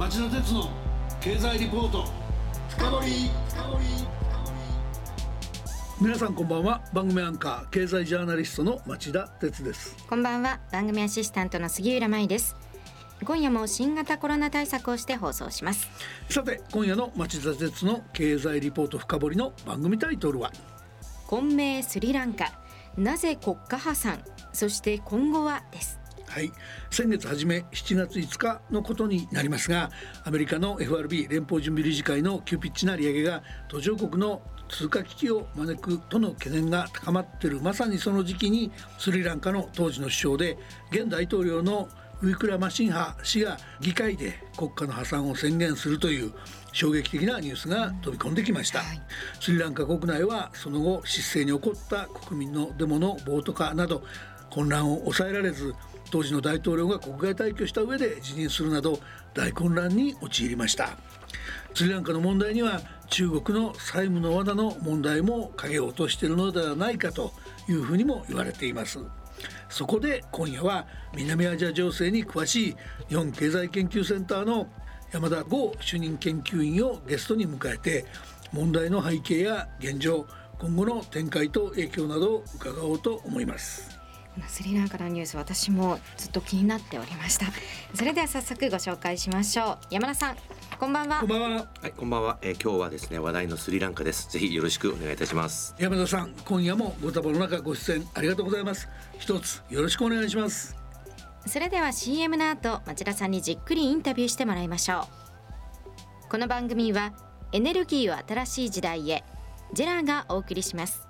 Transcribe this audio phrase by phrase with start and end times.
[0.00, 0.70] 町田鉄の
[1.20, 2.06] 経済リポート。
[2.70, 3.30] 深掘
[6.00, 6.80] 皆さんこんばんは。
[6.94, 9.94] 番組アンカー経済ジャーナリストの町田鉄です。
[10.08, 10.58] こんばんは。
[10.72, 12.56] 番組アシスタントの杉浦舞です。
[13.26, 15.86] 今夜も新型コロナ対策をして放送します。
[16.30, 20.50] さて今夜の町田鉄の経済リポート深掘りの番組タイトルは？
[21.26, 22.58] 混迷スリランカ。
[22.96, 24.20] なぜ国家破産？
[24.54, 25.62] そして今後は？
[25.70, 25.99] です
[26.30, 26.52] はい。
[26.90, 29.90] 先月初め7月5日のことになりますが
[30.24, 40.56] アメリカの FRB 連邦準備理事会の急ピッチな利上げが途上国の通貨危機を招くとの懸念が高まっているまさにその時期にスリランカの当時の首相で
[40.92, 41.88] 現大統領の
[42.22, 46.32] ウィクラマシンハ氏が議会で国家の破産を宣言するという
[46.72, 49.02] 衝撃的なニュースが飛び込んできました、はい、
[49.40, 54.04] スリランカ国内はその後失勢に起こった国民のデモの暴徒化など
[54.50, 55.74] 混乱を抑えられず
[56.10, 58.98] 当時の大統領が国外退去した上で辞任するなど
[59.34, 60.96] 大混乱に陥りました。
[61.74, 67.32] スリランカの問題には中国の債務の罠の問題も影を落としているのではないかと
[67.68, 68.98] いうふうにも言われています。
[69.68, 72.76] そこで今夜は南アジア情勢に詳しい
[73.08, 74.68] 日本経済研究センターの
[75.12, 78.04] 山田剛主任研究員をゲストに迎えて
[78.52, 80.26] 問題の背景や現状
[80.58, 83.99] 今後の展開と影響などを伺おうと思います。
[84.48, 87.46] スリランカのニュース私もずっと気になっておりました。
[87.94, 89.78] それでは早速ご紹介しましょう。
[89.90, 90.36] 山田さん
[90.78, 91.20] こんばんは。
[91.20, 91.48] こんばんは。
[91.80, 94.30] はいこんばんは、えー、今日はですね話題のスリランカです。
[94.30, 95.74] ぜひよろしくお願いいたします。
[95.78, 98.88] 山田さん今夜もご多忙の中ご出演ありがとうございます。
[99.18, 100.76] 一つよろしくお願いします。
[101.46, 105.08] それでは CM の後町田さんにじっくりインタビューしてもらいましょ
[106.26, 106.28] う。
[106.30, 107.12] この番組は
[107.52, 109.24] エネルギーを新しい時代へ
[109.72, 111.09] ジェラーがお送りします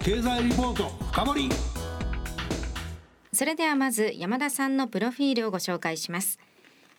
[0.00, 1.48] 経済リポート深掘
[3.32, 6.38] それではまず山田さんのプロフィールをご紹介します。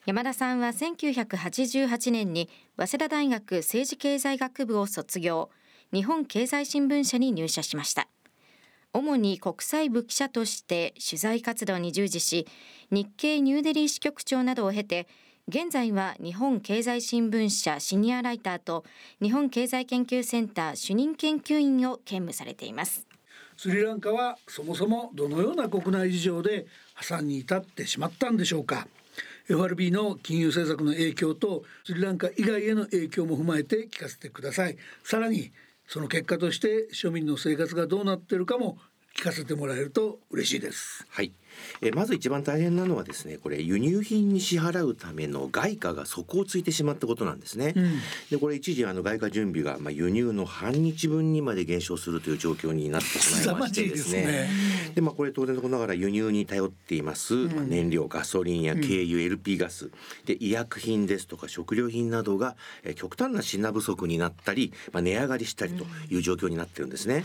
[0.06, 5.50] 山田さんは1988年に早稲田大学政治経済学部を卒業。
[5.92, 8.10] 日本経済新聞社に入社しました。
[8.94, 12.48] 主に国際部記者として取材活動に従事し
[12.92, 15.08] 日経ニューデリー支局長などを経て
[15.50, 18.86] 現在は日本経済新聞社シニアライターと
[19.20, 23.08] 日本経済研究センター主任研究員を兼務されています。
[23.58, 28.88] スリランカはそもそもどのような国内事情で破産に至ってしまったんでしょうか。
[29.50, 34.78] FRB の金融政策の影響とスリランカ以外への影響も踏まえて聞かせてください。
[35.04, 35.52] さらに
[35.88, 38.78] その結果として庶民の生活がどうなっているかも
[39.18, 41.08] 聞かせてもらえると嬉しいです。
[41.10, 41.34] はい
[41.82, 47.74] えまず一番大変なのはですねこれ輸入品に支払うための外貨が底をついてしまったことなんですね。
[47.76, 48.00] うん、
[48.30, 54.50] でこれ一時あの外貨準備が、まあ、輸入の半日分にまで減少するという状況になってしまいましてですね。
[54.96, 59.92] で、ね、まあこれ当然のことながら輸入に頼っています、うん、まあ、燃料ガソリンや軽油、うん、LP ガス。
[60.26, 67.24] で医薬品ですとか食料品などが、え極端な品不足になったり、まあ、値上がりしたりという状況になってるんですね。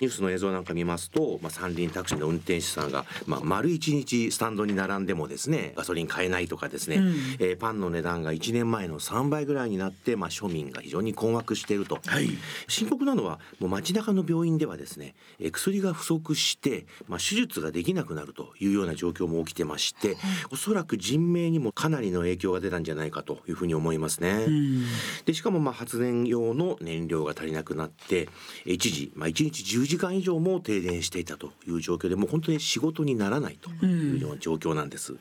[0.00, 12.28] ニュースの映像なんか見ますと、まあ、三輪タクシーの運転手さんが、まあ、丸一日スタンドに並んでもですねガソリン買えないとかですね、うん、えー、パンの値段が1年前の3倍ぐらいになって、まあ、庶民が非常に困惑していると、はい、
[12.68, 20.16] 深刻なのはもう街中の病院ではですね、えー、薬が不足して、まあ、手術ができなくなるというような状況も起きてまして、はい、
[20.50, 24.44] おそらく人命にもかなりの影響が出たんじゃないかというふうに思いますね。
[24.46, 24.84] うん、
[25.24, 28.28] でしかもまあ発電用の燃料が足りなくなって
[28.66, 35.16] 一時、まあ、1日10時間以上も停電していたという状況でもう本当に仕事にならないないというような状況なんです。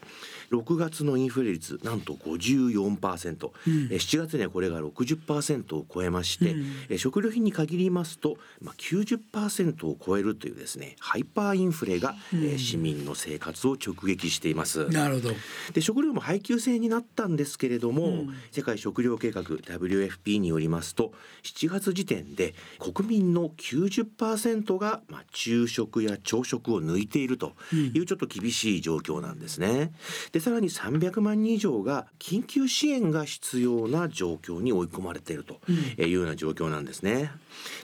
[0.52, 6.56] 6月のインフレ率なんと54%、うん、7月にはこれが60%を超えまして、
[6.90, 14.88] うん、食料品に限りますと、まあ、90%を超えるというですねハイパーインフレが、うん、市民の生活を直撃しています。
[14.90, 15.36] なるほど。
[15.74, 21.14] で食料も配給制になったんですけれども、うん、世界食糧計画 WFP によりますと
[21.44, 29.92] 7月時点で国民の90%が、まあ、昼食や朝食を抜いているというちょっと厳しい状況なんですね。
[30.32, 35.62] でさらに300万人以上が緊急支援が必要な状況に追い込まれていると
[35.98, 37.32] いうような状況なんですね。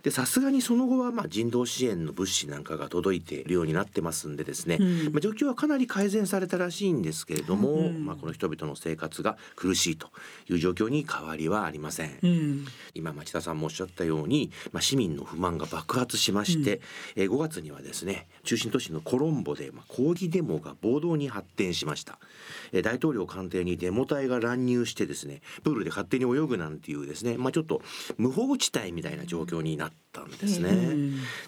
[0.04, 10.10] でさすがにその後はまあ人道支援の物資なんかが届いているようになってますんでですね、うん、まあ、状況はかなり改善されたらしいんですけれども、うん、まあ、この人々の生活が苦しいと
[10.50, 12.20] いう状況に変わりはありません。
[12.22, 16.78] うん、今町田さんもおっしゃったように、まあ、市民の不満が爆発しまして、
[17.16, 22.20] うん、え5月にはですね中心都市のコロンボで、まあ、抗議デモが暴動に発展しました。
[22.72, 27.82] え大統領官邸にデモ隊が乱入してですねプールで勝手に泳ぐなんていうですね、まあ、ちょっと
[28.18, 30.72] 無法地帯みたいな状況になったんですね。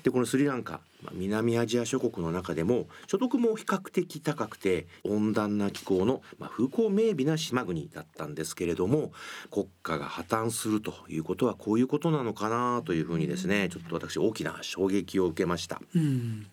[0.04, 0.82] でこのスリランカ、まあ、
[1.14, 9.12] 南アジア諸国の中でも所得も比較的高くて温暖な気候の、まあ、風光明媚な島国だったんですけれども
[9.50, 15.82] 国家が破綻するということはこういうことなのかなというふうにですねちょっと私大きな衝撃を受けました。
[15.96, 16.48] うん。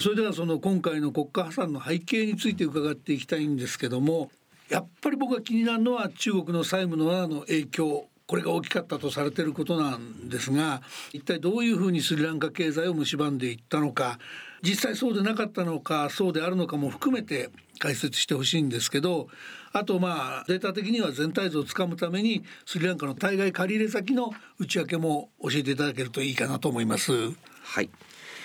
[0.00, 4.30] それではその今回の国家破産の背景について伺っていきたいんですけども
[4.68, 10.82] やっぱり僕が気になるのは中国の債務の罠の影響これが大きかったとされていることなんですが
[11.12, 14.18] 一体どういうふうにスリランカ経済を蝕んでいったのか
[14.62, 19.28] 実際そうでなかったのかそうであるのかも含めて解説してほしいんですけど
[19.72, 27.12] あとまあデータ的には全体像をつかむためにスリランカの対外借入先の内訳も教えていただけるといいかなと思います。
[27.12, 27.90] はい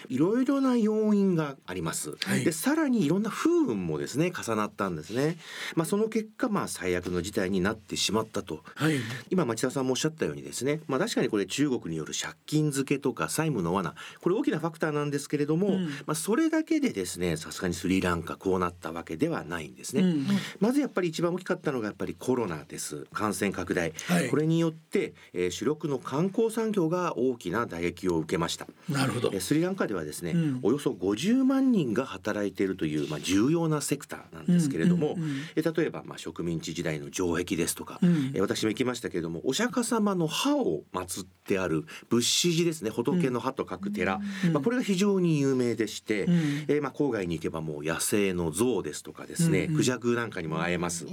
[0.09, 2.15] いろいろな要因があります。
[2.25, 5.37] はい、でさらにいろんな不運もですね重なったんですね。
[5.75, 8.61] まあその結果まあ最悪の事態になってしまったと。
[8.75, 8.95] はい、
[9.29, 20.01] 今町田さんもおっしゃったようにですね、まあ確かにこれ中国による借金付けとか債務の罠これ大きなファクターなんですけれども、うん、まあそれだけでですねさすがにスリランカこうなったわけではないんですね。
[20.01, 20.27] うん、
[20.59, 23.05] まずやっぱり一番大きかったのがやっぱりコロナです。
[23.13, 28.67] 感染拡大、はい、これによって、えー、主力の観光産業が大きな打撃を受けました。
[28.89, 29.39] なるほど。
[29.39, 51.05] スリランカではですね、うん、およそ50万人が働いているという、まあ、重要なセクターなんですけれども、うんうんうん、え例えば、まあ、植民地時代の城壁ですとか、うん、え私も行きましたけれどもお釈迦様の歯を祀ってある仏師寺ですね仏の歯と書く寺、うん、まあ、これが非常に有名でして、うん、えまあ、郊外に行けばもう野生の象ですとかですね、クジャクなんかにも会えます。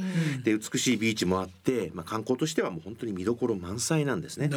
[0.44, 4.50] で美しいビーチもあって、まあ、観光としてはもう本当に見どころ満載なんですね。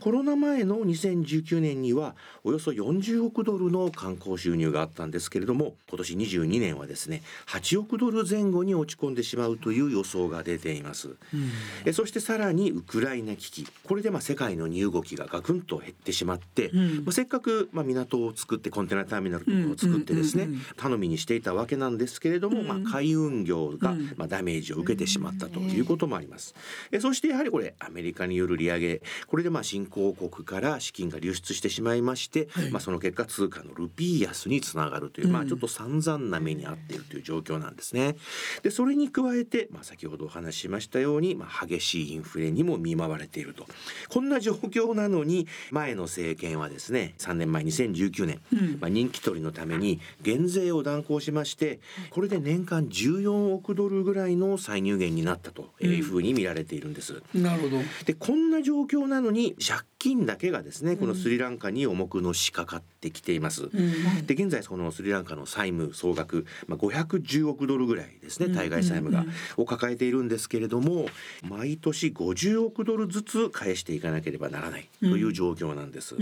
[0.00, 11.50] コロナ前の2019年にはおよそ40億ドルの観光収入があったんですけれども今年22年はですね8億ドル前後に落ち込んでしまうという予想が出ています、うん、
[11.84, 13.66] えそしてさらにウクライナ危機。
[13.84, 26.54] これでまあ世界の荷動きがガクンと減ってしまって、うん、まあ、せっかくまあ港を作ってコンテナターミナルとかを作ってですね、頼みにしていたわけなんですけれども、まあ、海運業がまあダメージを受けてしまったということもあります、
[26.92, 29.02] えそしてやはりこれアメリカによる利上げ。
[29.26, 38.16] これでまあ新興国から資金が流出してしまいまして、はい、まあ、その結果通貨のルピー安につながるという、まあ、ちょっと散々な目に遭っているという状況なんですね。
[38.62, 43.66] でそれに加えて、まあ、先ほどお話ししましたように、まあ、激しいインフレにも見舞われていると。
[44.08, 51.80] こんな状況なのに前の政権はですね3年前2019年、うん、まあ、人気取りのために減税を断行しまして
[52.10, 57.22] これで年間14億ドルぐらいの歳入源になったというふうに見られているんです。
[57.34, 57.78] うん、なるほど。
[58.04, 63.64] でこんな状況なのに借金だけがですねこのスリランカに重くのしかかってきています。
[63.64, 69.26] うん、で現在そのスリランカの債務総額、まあ、510億ドルぐらいですね対外債務が、
[69.58, 71.06] を抱えているんですけれども
[71.46, 76.16] 毎年50億ドルずつ返していかなければならないという状況なんです。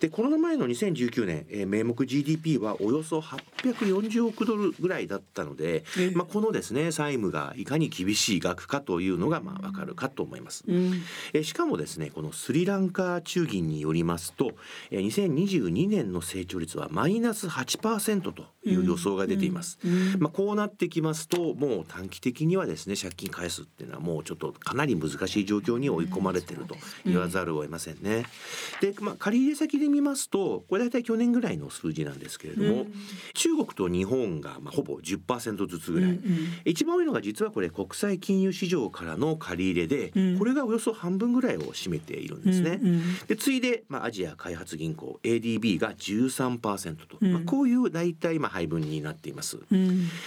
[0.00, 10.64] でコロナ前の2019年、えー、名目 GDP はおよそ840億ドルぐらいだったので、まあ、このですね債務がいかに厳しい額かというのがまあわかるかと思います。
[11.34, 14.52] えしかもですねこのスリランカ中銀によりますと、
[14.90, 19.78] えー、2022年の成長率はマイナス8%という予想が出ています。
[20.18, 28.24] まあ、こうなってきますともう短期的にはですね借金返すっていうのはもうちょっとかなり難しい状況に追い込まれてると言わざるを得ませんね。
[28.80, 32.86] で、まあ、借入先で見ますとこれ大体去年ぐらいの数字なんですけれども、
[33.34, 36.20] 中国と日本がまあほぼ10%ずつぐらい、
[36.64, 42.80] 一番多いのが実はこれ国際金融市場からの借り入れで、これがおよそ半分ぐらいを占めているんですね。
[43.26, 49.58] で次いで、まあ、アジア開発銀行 ADB が13%と、まあ、こういう大体まあ配分になっています。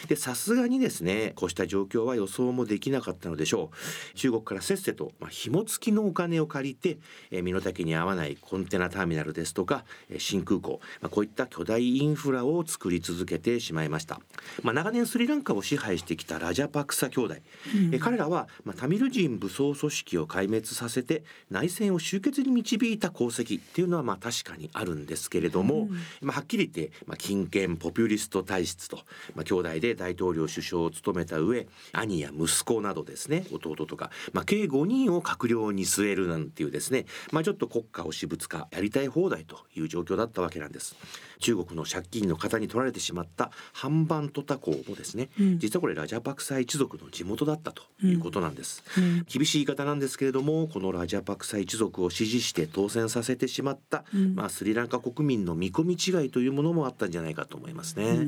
[0.07, 3.71] でさすがにですねこうした状況は予想もできなかったのでしょ
[4.13, 4.15] う。
[4.15, 6.97] 中国からせっせと、まあ、紐付きのお金を借りて、
[7.31, 14.19] えー、身の丈に合わないコンテナターミナルですとか、えー、新空港、まあ、こういった巨大インフラを作り続けてしまいました、
[14.63, 17.35] まあ、長年スリランカを支配してきたラジャパクサ兄弟、
[17.75, 25.89] うん、えー、彼らは、まあ、タミル人武装組織を壊滅させて内戦を終結に導いた功績っていうのはまあ確かにあるんですけれども、うん、
[26.21, 28.97] まあ、はっきり言って、まあ、金権ポピュリスト体質と、
[29.35, 40.95] まあ、兄弟で大統領首相を務めた上兄や息子などですね弟とか、まあ、計5人を閣僚に据えるなんていうですね、まあ、ちょっと国家を私物化やりたい放題という状況だったわけなんです。
[41.39, 49.03] 中国の借金の方に取られてしまったハンバントタ港もですね、うん、実はこれラジャパクサ一族の地元だったということなんです、うん。
[49.03, 58.27] うん、厳しい言い方なんですけれどもこのラジャパクサ一族を支持して当選させてしまった、まあスリランカ国民の見込み違いというものもあったんじゃないかと思いますね、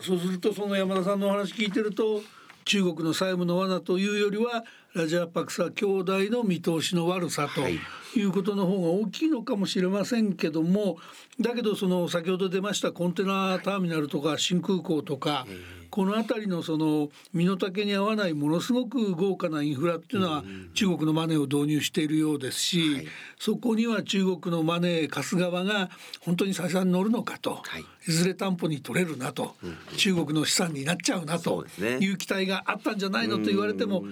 [0.00, 2.22] そうするとその山田さんのお話聞いてると
[2.64, 4.64] 中国の債務の罠というよりは
[4.94, 7.78] ラジャパクサ兄弟の見通しの悪さとい。
[8.22, 10.96] うことの方が大きいのかもしれませんけども
[11.38, 15.46] だけどその先ほど出ましたコンテナターミナルとか新空港とか
[15.96, 25.88] この辺りのその身の丈に合わないものすごく豪華なインフラっていうのは中国のマネーを導入しているようですし、そこには中国のマネー貸す側が
[26.20, 29.56] 本当に採算に乗るのかと、い、ずれ担保に取れるなと、
[29.96, 34.04] 中国の資産になっちゃうなという期待があったんじゃないのと言われても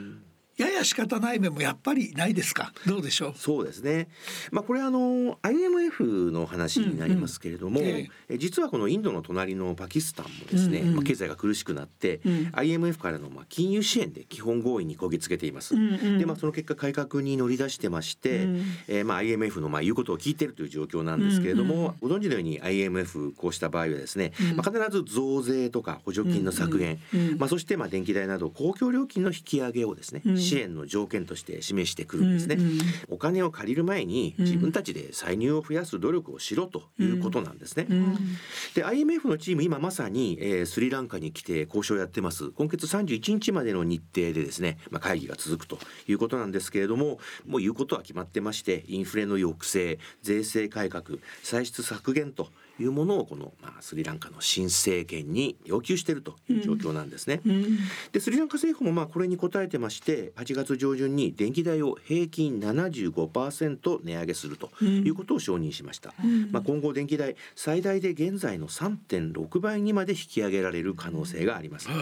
[0.57, 2.73] やや仕方ない面もやっぱりないですか？
[2.87, 3.35] どうでしょう？
[3.37, 4.09] そうですね。
[4.51, 27.01] まあこれあの IMF の話になりますけれども、うんうん、え実はこのインドの隣のパキスタンもですね、うんうん、まあ、経済が苦しくなって、うん、IMF からのまあ金融支援で基本合意にこぎつけています、うんうん、でまあその結果改革に乗り出してまして、うん、えー、まあ IMF のまあ言うことを聞いているという状況なんですけれども、うんうん、ご存知のように IMF こうした場合はですね、まあ、必ず増税とか補助金の削減、
[27.39, 37.97] まあ、そしてまあ電気代など公共料金の引き上げをですね、支援の条件として示してくるんですね、うんうん、お金を借りる前に自分たちで歳入を増やす努力をしろということなんですね、うん。
[37.97, 38.17] うん、
[38.75, 42.51] で IMF のチーム今まさに、えー、スリランカに来て交渉をやってます。
[42.51, 52.49] 今月31日までの日程でですね、まあ、会議が続くということなんですけれどももう言うことは決まってましてインフレの抑制税制改革歳出削減と
[52.81, 57.41] いうものをこの、まあ、スリランカの新政権に要求しているという状況なんですね。
[57.45, 57.79] うん、
[58.13, 66.15] でスリランカ政府もまあこれに応えてまして8月上旬に電気代を平均75%値上げするということを承認しました。
[66.23, 71.89] うん、まあ、今後電気代最大で現在の3.6倍にまで引き上げられる可能性があります。
[71.89, 71.99] はい、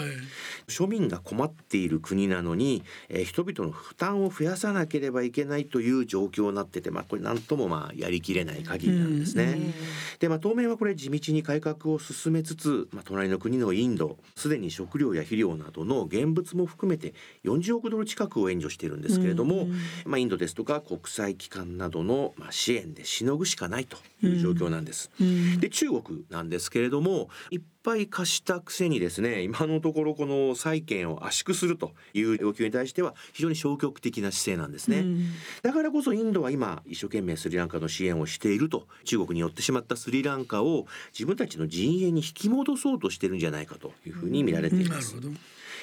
[0.69, 9.45] 庶民が困っている国なのに、えー、人々の負担を増やさなければいけないという状況になってて、まあ、これ何ともまあやりきれない限りなんですね。
[9.45, 9.75] うん、
[10.19, 17.15] でまあ当面面はこれ地道に改革を進めつつ、まあ、隣の国のインドすでに食料や肥料などの現物も含めて
[17.45, 19.67] 40億ドル近くを援助しているんですけれども、
[20.05, 25.11] まあ、インドですとか国際機関などのまあ支援でしのぐしかないという状況なんです。
[25.59, 35.27] で中国なんですけれども一ぱい貸したくせにですね今のところこの債権を圧縮するという要求に対しては非常に消極的な姿勢なんですね、うん、
[35.63, 45.17] だからこそインドは今一生懸命スリランカの支援をしていると中国によってしまったスリランカを自分たちの陣営に引き戻そうとしてるんじゃないかというふうに見られています。
[45.17, 45.39] うん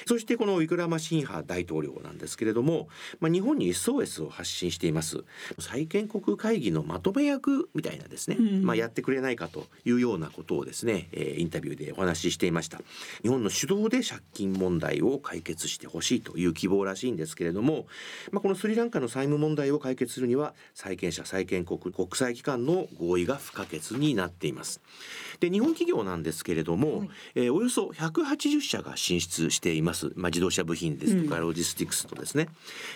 [0.06, 2.88] そしてこのウィクラマシンハ大統領なんですけれども、
[3.20, 5.24] まあ、日本に SOS を発信しています。
[5.58, 12.80] 債権国会議のまとめ役みたいなですね、うん、まあ、やってくれないかというようなことをですね、えー、インタビューでお話ししていました。
[13.22, 17.86] 日本の主導で借金問題を解決してほしいという希望らしいんですけれども、
[18.30, 24.80] まあ、このスリランカの債務問題を解決するには債権者債権国国際機関の合意が不可欠になっています
[25.40, 32.48] で日本企業なんですけれども、はい、えー、およそ180社が進出しています、まあ、自動車部品ですとか、ロジスティクスとですね。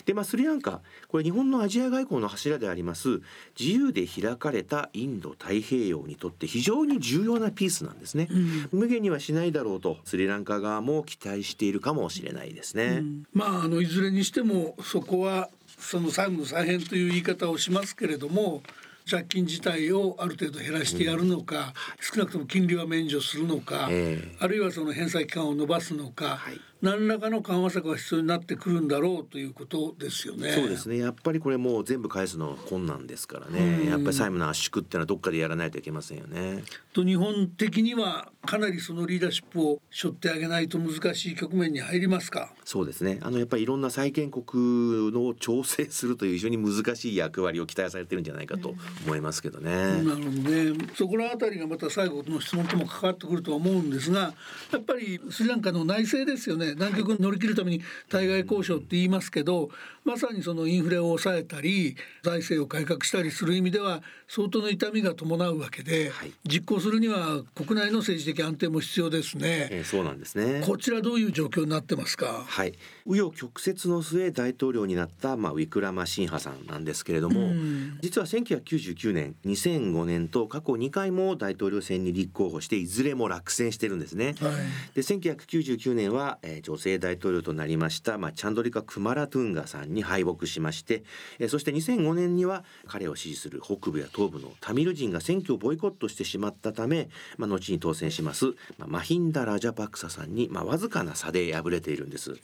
[0.05, 3.21] で、まあ、スリランカこれ日本のアジア外交の柱であります
[3.59, 18.63] 自由で開かれたインド太平洋にとって非常に重要なピースなんですね、うん、無限にはしないだろうとスリランカ側も期待しているかもしれないですね、うん、まああのいずれにしてもそこはその債務の再編という言い方をしますけれども
[19.09, 21.65] 借金自体をある程度減らしてやるのか、うん、
[22.01, 30.53] 少なくとも金利は免除するのか、えー、あるいはその返済期間を延ばすのか、はい、何らかの緩和策が必要になってくるんだろうということですよね。
[30.53, 30.99] そうですね。
[30.99, 33.89] やっぱりこれもう全部返すのは困難ですからね。
[33.89, 36.63] やっぱり債務の圧縮ってのはどっかでやらないといけませんよね。
[36.93, 42.53] と日本的にはかなりそのリーダーシップを背負ってあげないと難しい局面に入りますか？
[42.65, 43.19] そうですね。
[43.23, 48.75] あのやっぱりいろんな債権国の調整するという非常に難しい役割を期待されてるんじゃないかと
[49.07, 49.71] 思いますけどね。
[49.73, 50.87] なるほどね。
[50.95, 54.35] そこら辺りがまた最後の質問とも関わってくると思うんですが
[54.73, 59.71] やっぱりスリランカの内政ですよね南極を乗り切るために対外交渉って言いますけど
[60.05, 70.63] まさにそのインフレを抑えたり財政を改革したりする意味では相当の痛みが伴うわけで、はい、実行するには国内の政治的安定も必要ですね、えー、そうなんですね。
[70.65, 72.45] こちらどういう状況になってますか？
[72.47, 72.75] はい。
[73.07, 77.53] 紆余曲折の末大統領になったまあウィクラマシンハさんなんですけれども、
[78.01, 84.55] 実は1999年2005年と過去2回も大統領選に立候補していずれも落選してるんですね、はい、
[84.95, 91.05] で1999年は、えー、女性大統領となりましたまあチャンドリカ・クマラトゥンガさんに敗北しまして、
[91.39, 98.47] えー、そして2005年には彼を支持する北部や東部のタミル人が選挙をボイコットしてしまったため、まあ、後に当選します、
[98.79, 102.37] まあ、マヒンダ・ラジャパクサさんに、まあ、わずかな差で敗れているんです。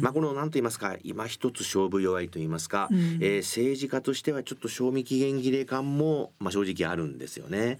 [0.00, 7.78] まあ、この何と言いますか今一つ勝負弱いと言いますか、えー、政治家としてはちょっと賞味期限切れ感も、まあ、正直あるんですよね。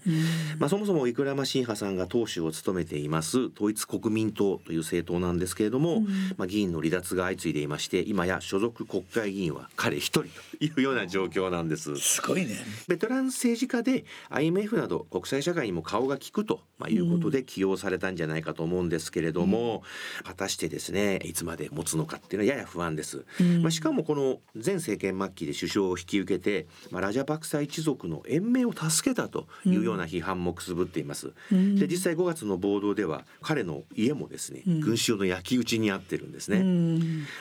[0.59, 6.01] まあ、そもそもイクラマシンハさんが党首を務めています統一国民党という政党なんですけれども、
[6.37, 10.27] まあ、議員の離脱が相次いでいまして今や所属国会議員は彼一人と
[10.63, 11.95] いうような状況なんです。
[11.97, 12.55] すごいね。
[12.87, 19.83] ベテラン政治家で IMF など国際社会にも顔が利くと、まあ、いうことで起用されたんじゃないかと思うんですけれども、
[20.19, 23.25] うん、果たしてですねいつまで持つのかっていうのはやや不安です。
[23.39, 31.33] うん、まあ、しかもこの前政権末期で首相を引き受けて、まあ、ラジャパクサ一族の延命を助けたというような批判もくすぶっています。
[31.51, 36.63] うん、で実際5月の暴動では彼の家もですね群衆の焼き討ちにあってるんですね。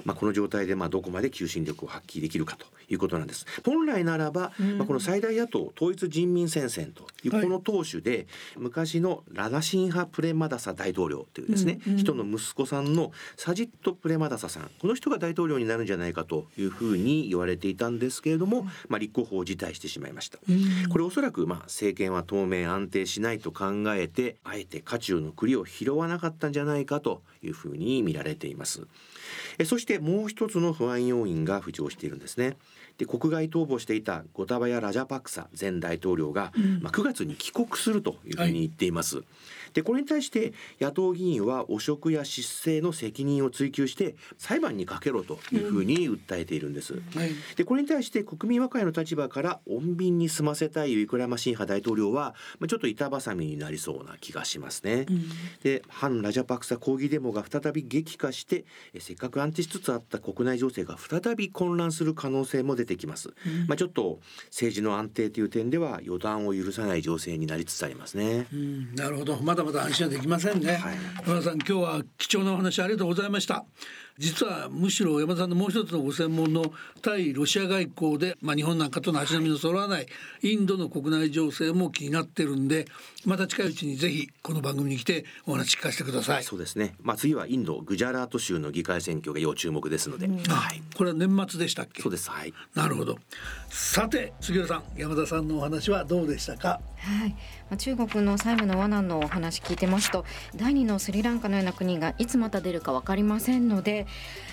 [0.04, 3.46] まあ、この状態でまあどこまで求心力を発揮できるかということなんです。
[3.64, 14.70] 本来ならば、まあ、この最大野党統一人民戦線というこの党首で、はい、昔のラダシンハ・プレマダサ大統領というですね、うんうん、人の息子さんのサジット・プレマダサさん。
[14.78, 20.38] この人が大統領になるんじゃないかというふうに言われていたんですけれども、まあ、立候補を辞退してしまいました。
[20.88, 28.86] これおそらくまあ政権は当面安定しないと考えてあえて渦中の栗を拾わなかったんじゃないかというふうに見られています。
[29.58, 32.56] えそしてもう一つの不安要因が浮上しているんですね。
[32.98, 39.16] で国外逃亡していたゴタバヤ・ラジャパクサ前大統領が、うん、まあ、9月に帰国するというふうに言っています。
[39.16, 39.26] はい
[39.76, 46.94] でこれに対して野党議員は汚職や失政の責任を追及して裁判にかけろというふうに訴えているんです。
[46.94, 55.04] うんはい、でこれに対して国民和解の立場から穏便に済ませたいウィクラマシンハ大統領は、まあ、ちょっと板挟みになりそうな気がしますね。
[55.10, 55.24] うん、
[55.62, 58.64] で反ラジャパクサ抗議デモが再び激化して
[58.98, 63.28] せっかく安定しつつあった国内情勢が再び混乱する可能性も出てきます。
[63.28, 68.46] うん、まあちょっと政治の安定という点では予断を許さない情勢になりつつありますね。
[68.94, 73.64] なるほどまだまだ安心はできませんね、はい、山田さん今日は貴重なお話ありがとうございました
[74.18, 80.06] 実はむしろ山田さんのもう一つのご専門の対ロシア外交で、まあ、日本なんかとの足並みの揃わない
[80.42, 82.86] インドの国内情勢も気になってるんで
[83.24, 86.44] また近いうちにぜひこの番組に来てお話聞かせてください。
[86.44, 86.94] そうですね。
[87.02, 90.32] まあ次はインドグジャラート州の議会選挙が要注目ですので、は
[90.72, 92.02] い、これは年末でしたっけ？
[92.02, 92.30] そうです。
[92.30, 92.54] はい。
[92.74, 93.18] なるほど。
[93.68, 96.80] さて杉浦さん山田さんのお話はどうでしたか？
[96.98, 97.36] はい、
[97.70, 100.24] ま中国の債務の罠のお話聞いてますと
[100.54, 104.05] 第二のスリランカのような国がいつまた出るか分かりませんので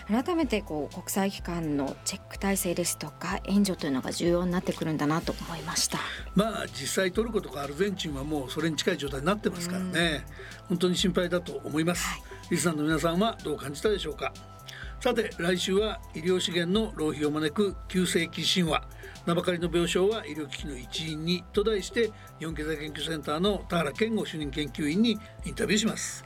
[0.08, 6.00] 改めてこう国際機関のチェック体制ですとか援助というのが重要になってくるんだなと思いました。
[6.36, 10.26] まあ実際トルコとかアルゼンチンはもうそれに近い状態になってますからね、
[10.68, 14.34] 本当に心配だと思います、はい、リスナーの皆さんはどう感じたでしょうか。
[15.00, 18.84] さて来週は医療資源の浪費を招く急性期神話。
[19.26, 26.26] 名ばかりの病床は医療機器の一員にと題して日本経済研究センターの田原健吾主任研究員にインタビューします